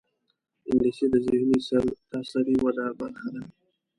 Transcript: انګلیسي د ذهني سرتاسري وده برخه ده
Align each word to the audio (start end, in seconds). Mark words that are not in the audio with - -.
انګلیسي 0.69 1.05
د 1.11 1.15
ذهني 1.27 1.59
سرتاسري 1.67 2.55
وده 2.63 2.85
برخه 2.99 3.29
ده 3.33 3.43